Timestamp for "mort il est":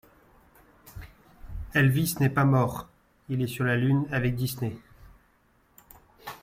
2.43-3.47